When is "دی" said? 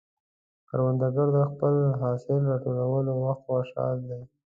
4.09-4.21